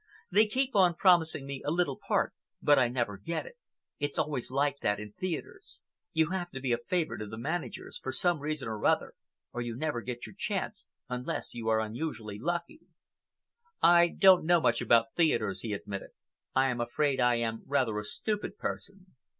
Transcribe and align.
They 0.31 0.47
keep 0.47 0.75
on 0.75 0.95
promising 0.95 1.45
me 1.45 1.61
a 1.63 1.69
little 1.69 1.99
part 2.07 2.33
but 2.59 2.79
I 2.79 2.87
never 2.87 3.17
get 3.19 3.45
it. 3.45 3.53
It's 3.99 4.17
always 4.17 4.49
like 4.49 4.79
that 4.79 4.99
in 4.99 5.11
theatres. 5.11 5.81
You 6.11 6.31
have 6.31 6.49
to 6.53 6.59
be 6.59 6.73
a 6.73 6.79
favorite 6.79 7.21
of 7.21 7.29
the 7.29 7.37
manager's, 7.37 7.99
for 7.99 8.11
some 8.11 8.39
reason 8.39 8.67
or 8.67 8.83
other, 8.87 9.13
or 9.53 9.61
you 9.61 9.75
never 9.75 10.01
get 10.01 10.25
your 10.25 10.33
chance 10.35 10.87
unless 11.07 11.53
you 11.53 11.67
are 11.67 11.79
unusually 11.79 12.39
lucky." 12.39 12.79
"I 13.83 14.07
don't 14.07 14.43
know 14.43 14.59
much 14.59 14.81
about 14.81 15.13
theatres," 15.15 15.61
he 15.61 15.71
admitted. 15.71 16.09
"I 16.55 16.69
am 16.69 16.81
afraid 16.81 17.19
I 17.19 17.35
am 17.35 17.61
rather 17.67 17.99
a 17.99 18.03
stupid 18.03 18.57
person. 18.57 19.05